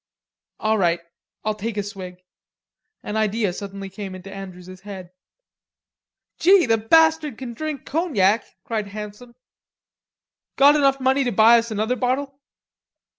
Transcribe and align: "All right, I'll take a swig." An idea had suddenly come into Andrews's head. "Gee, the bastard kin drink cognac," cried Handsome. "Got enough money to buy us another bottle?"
"All 0.59 0.79
right, 0.79 0.99
I'll 1.43 1.53
take 1.53 1.77
a 1.77 1.83
swig." 1.83 2.23
An 3.03 3.15
idea 3.17 3.49
had 3.49 3.55
suddenly 3.57 3.87
come 3.87 4.15
into 4.15 4.33
Andrews's 4.33 4.81
head. 4.81 5.11
"Gee, 6.39 6.65
the 6.65 6.79
bastard 6.79 7.37
kin 7.37 7.53
drink 7.53 7.85
cognac," 7.85 8.43
cried 8.63 8.87
Handsome. 8.87 9.35
"Got 10.55 10.75
enough 10.75 10.99
money 10.99 11.23
to 11.23 11.31
buy 11.31 11.59
us 11.59 11.69
another 11.69 11.95
bottle?" 11.95 12.41